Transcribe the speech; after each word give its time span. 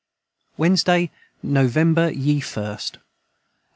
]Wednesday 0.57 1.11
November 1.43 2.09
ye 2.11 2.39
1st. 2.41 2.95